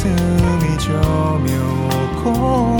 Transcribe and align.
가슴이 0.00 0.78
저며오고 0.78 2.79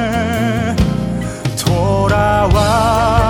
power. 2.49 3.20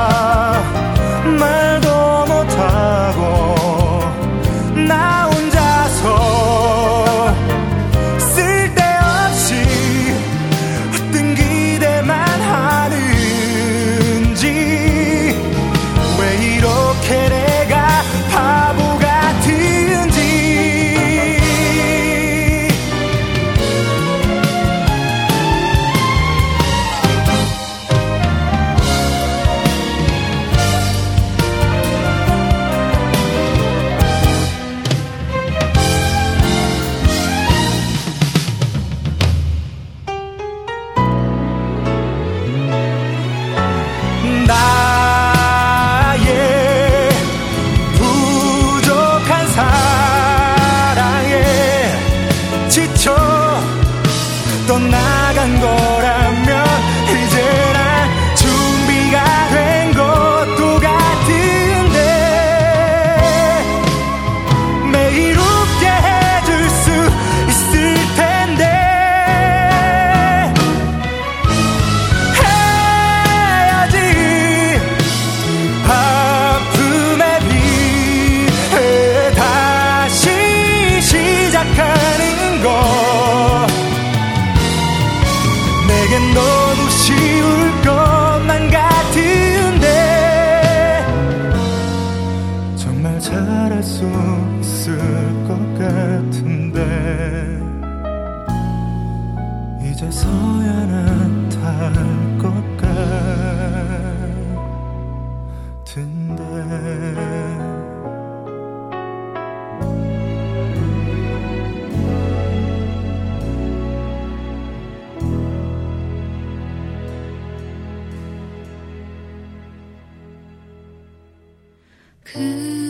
Could 122.24 122.81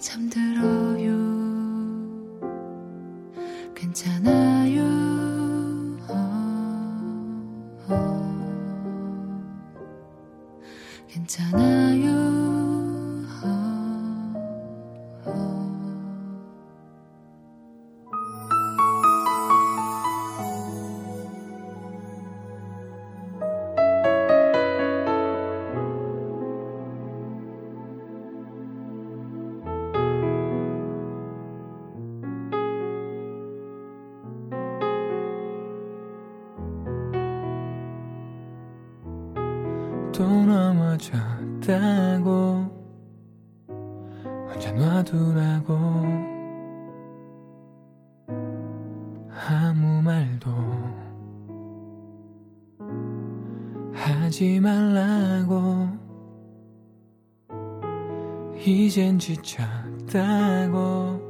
참 0.00 0.30
들. 0.30 0.39
지쳤다고 59.20 61.20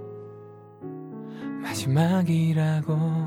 마지막이라고. 1.62 3.19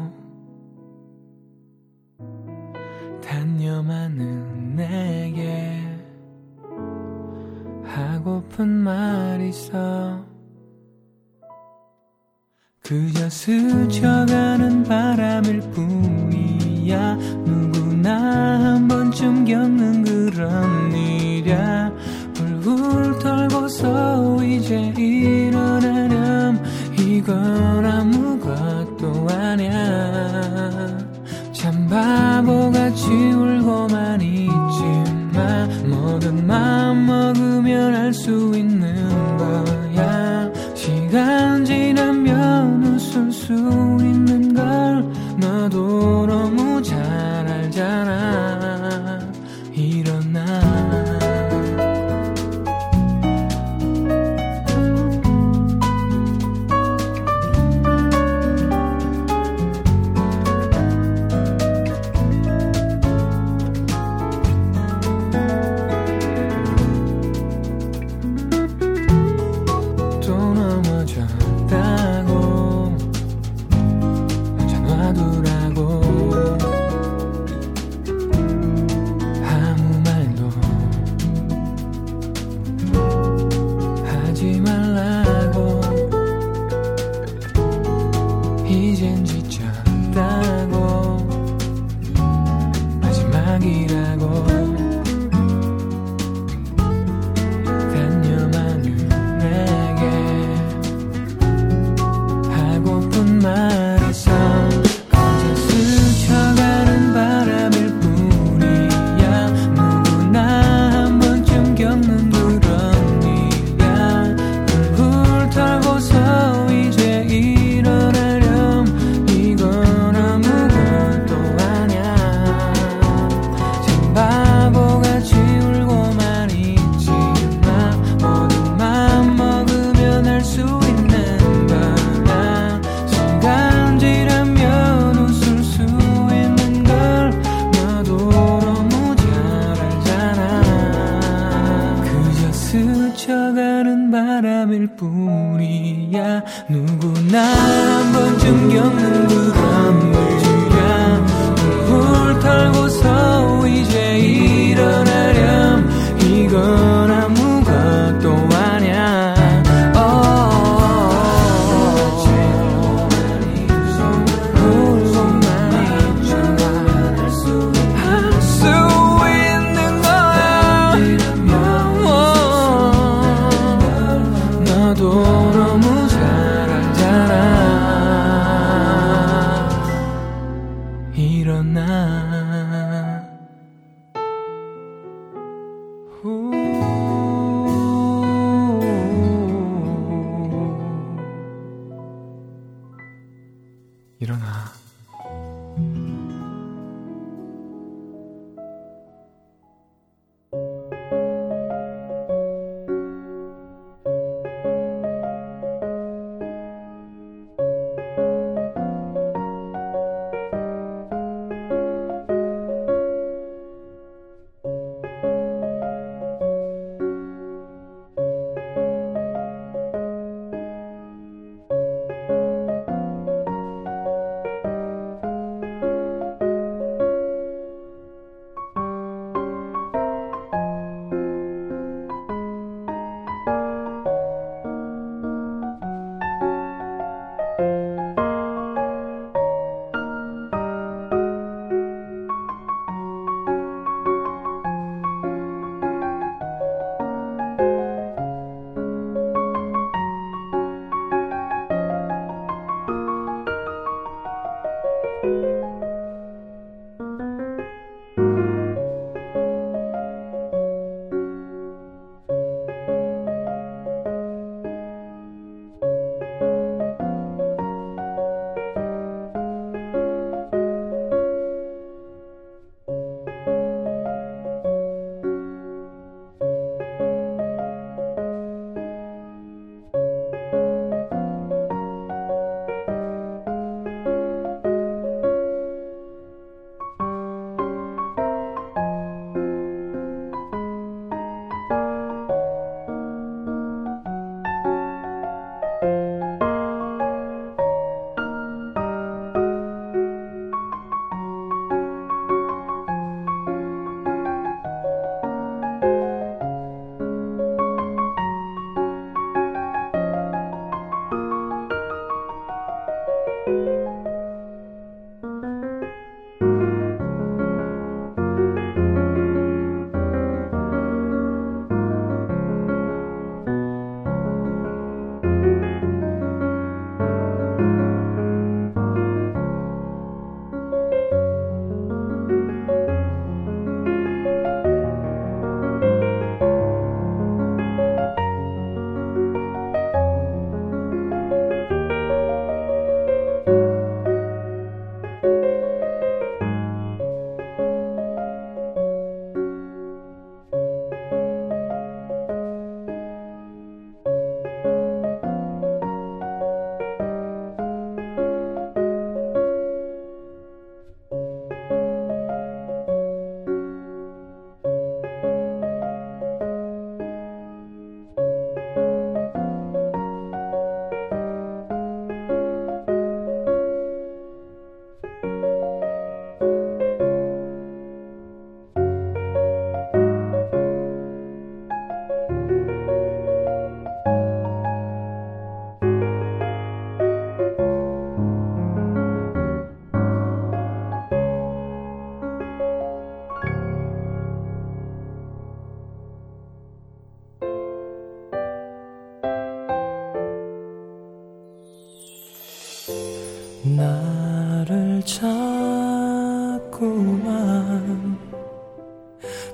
자꾸만 405.06 406.64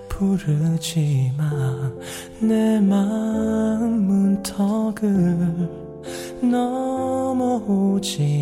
부르지만 0.08 1.38
내 2.40 2.80
마음 2.80 4.06
문턱을 4.06 5.10
넘어오지 6.42 8.39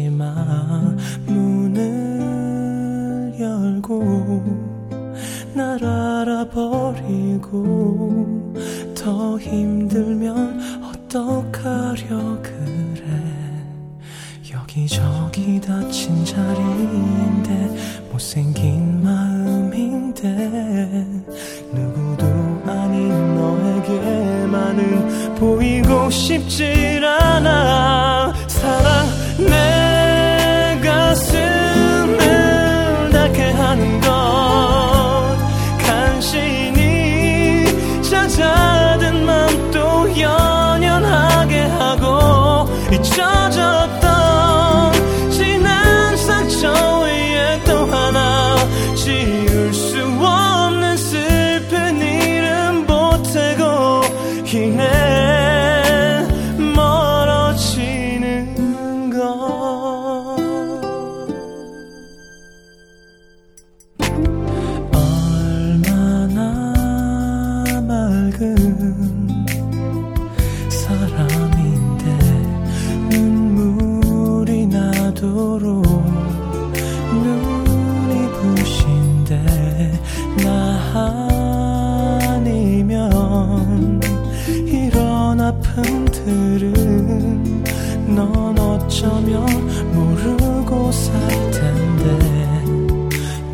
서로 75.37 75.83
눈이 77.13 78.27
부신데 78.31 80.01
나 80.43 80.49
아니면 82.33 84.01
이런 84.65 85.39
아픔들은 85.39 86.73
넌 88.15 88.57
어쩌면 88.57 89.45
모르고 89.93 90.91
살 90.91 91.13
텐데. 91.51 92.17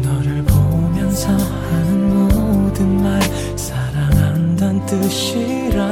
너를 0.04 0.42
보면서 0.46 1.28
하는 1.34 2.18
모든 2.30 3.04
말 3.04 3.22
사랑한단 3.58 4.86
뜻이라. 4.86 5.92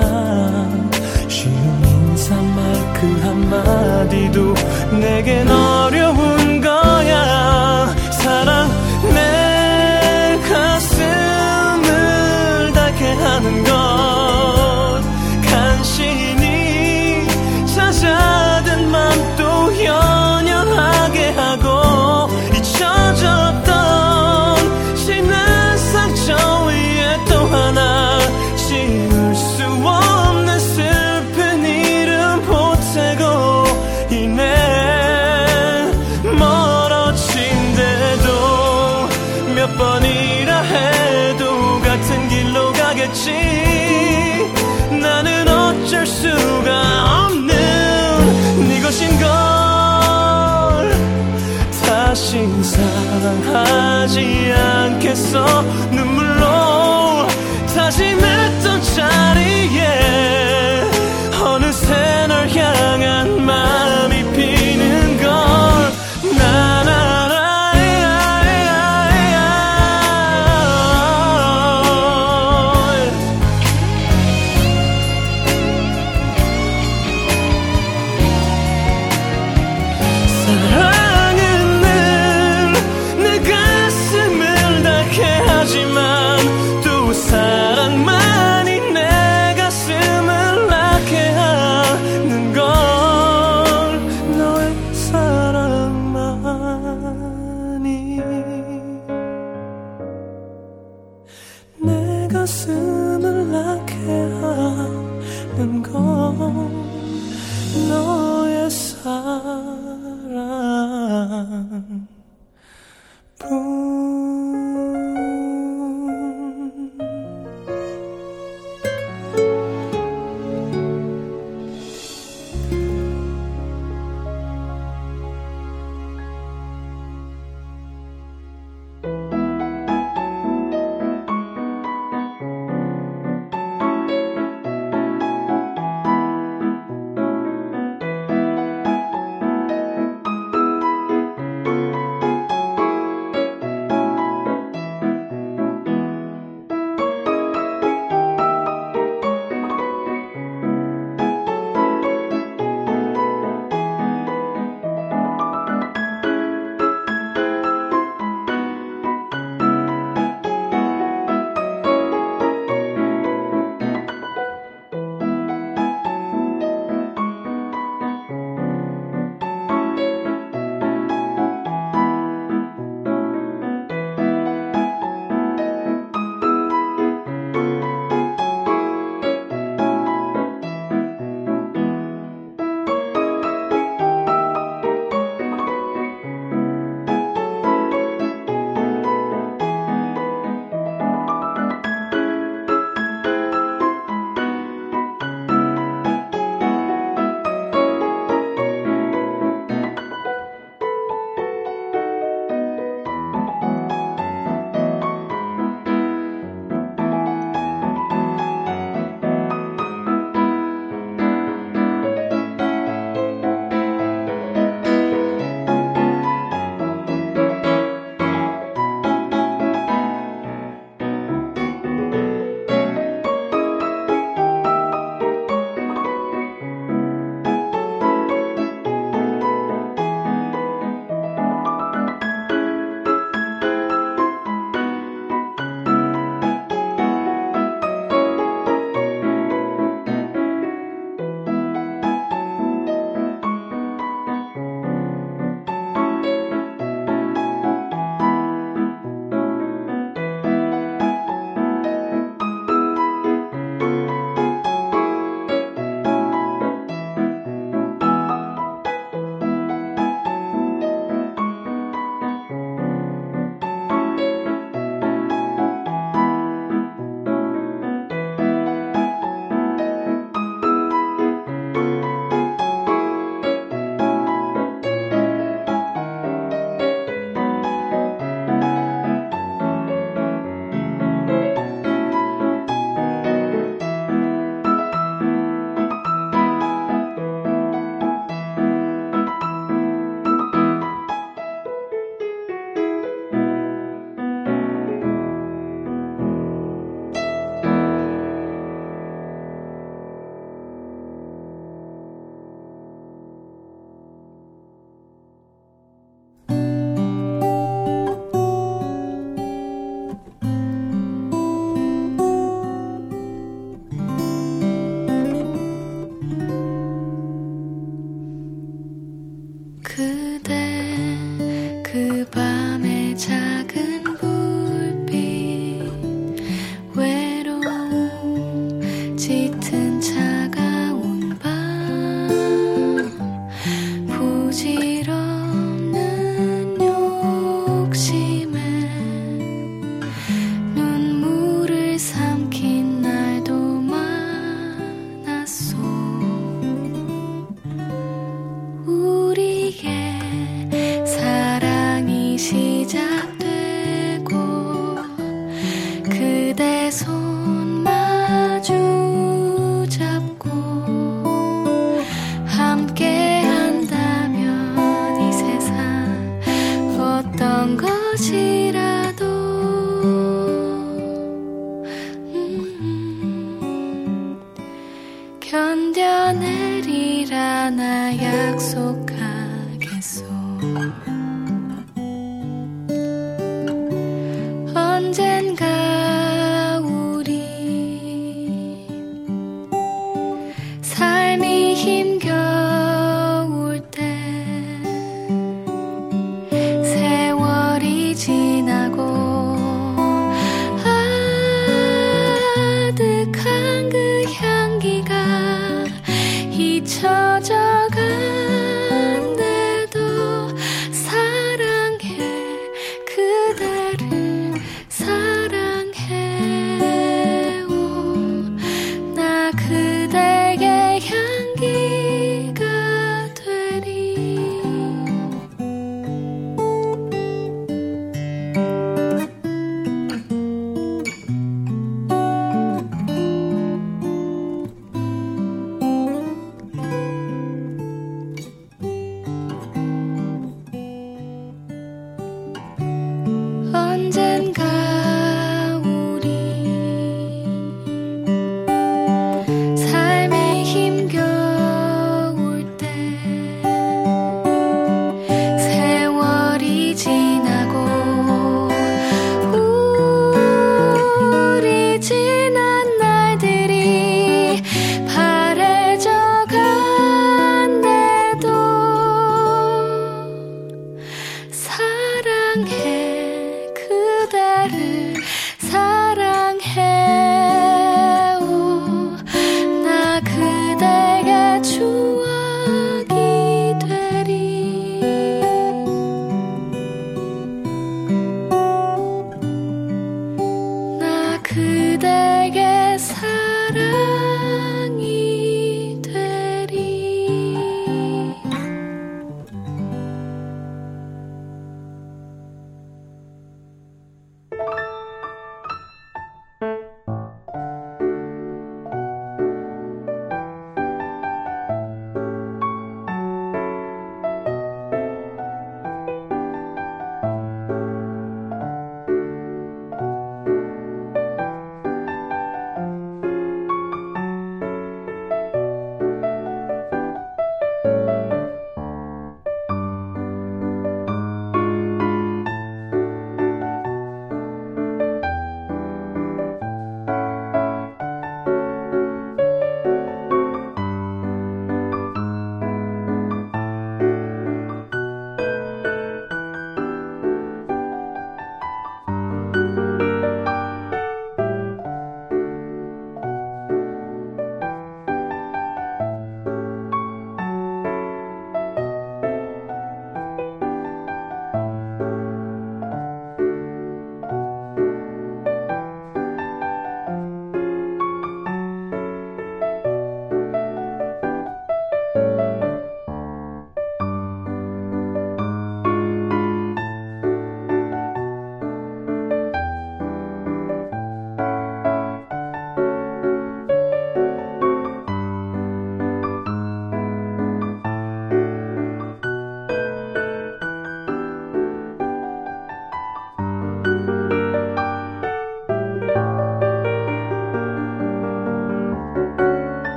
쉬운 1.28 1.54
인사말 1.84 2.94
그 2.94 3.08
한마디도 3.26 4.54
내게 5.00 5.44
너 5.44 5.61
magia. 54.14 54.81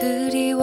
웃음이 0.00 0.54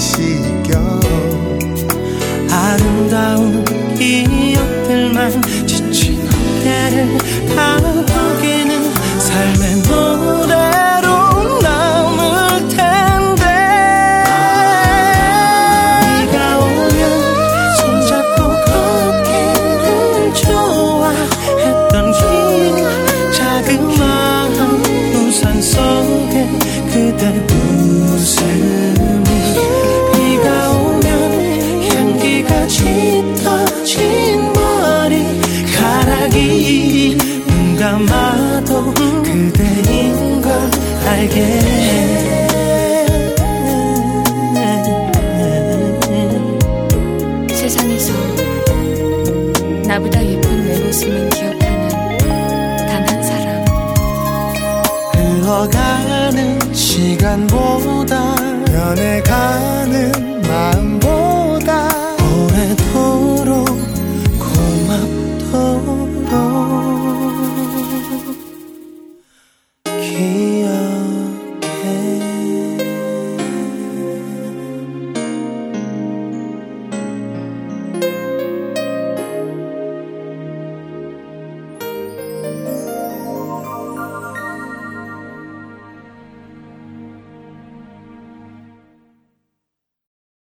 시겨 0.00 0.98
아름다운 2.50 3.62
기억들만 3.96 5.42
지친 5.66 6.18
어깨를 6.26 7.18
다 7.54 7.79